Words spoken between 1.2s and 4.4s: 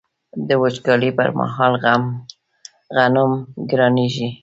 مهال غنم ګرانیږي.